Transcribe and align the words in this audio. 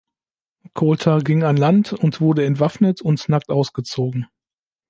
Colter 0.73 1.19
ging 1.19 1.43
an 1.43 1.57
Land 1.57 1.93
und 1.93 2.21
wurde 2.21 2.43
entwaffnet 2.43 3.01
und 3.03 3.29
nackt 3.29 3.51
ausgezogen. 3.51 4.25